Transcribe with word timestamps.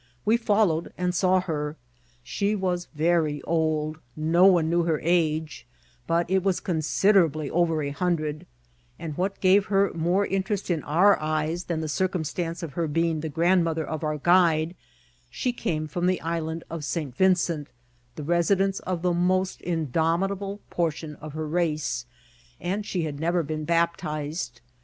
We 0.25 0.35
followed 0.35 0.91
and 0.97 1.13
saw 1.13 1.41
her. 1.41 1.75
She 2.23 2.55
was 2.55 2.87
very 2.95 3.39
old; 3.43 3.99
no 4.15 4.47
one 4.47 4.67
knew 4.67 4.81
her 4.81 4.99
age, 5.03 5.67
but 6.07 6.27
it 6.27 6.41
was 6.41 6.59
consid 6.59 7.13
erably 7.15 7.51
over 7.51 7.83
a 7.83 7.91
hundred; 7.91 8.47
and, 8.97 9.15
what 9.15 9.39
gave 9.41 9.67
her 9.67 9.93
more 9.93 10.25
in* 10.25 10.41
t^rest 10.41 10.71
in 10.71 10.81
our 10.85 11.21
eyes 11.21 11.65
than 11.65 11.81
the 11.81 11.87
circumstance 11.87 12.63
of 12.63 12.73
her 12.73 12.87
being 12.87 13.19
the 13.19 13.29
grandmother 13.29 13.85
of 13.85 14.03
our 14.03 14.17
guide, 14.17 14.73
she 15.29 15.53
came 15.53 15.87
from 15.87 16.07
the 16.07 16.19
isl 16.23 16.51
and 16.51 16.63
of 16.67 16.83
St. 16.83 17.15
Vincent, 17.15 17.67
the 18.15 18.23
residence 18.23 18.79
of 18.79 19.03
the 19.03 19.13
most 19.13 19.61
indomi 19.61 20.29
table 20.29 20.61
portion 20.71 21.13
of 21.17 21.33
her 21.33 21.47
race; 21.47 22.07
and 22.59 22.87
she 22.87 23.03
had 23.03 23.19
never 23.19 23.43
been 23.43 23.65
bap 23.65 23.97
tised. 23.97 24.61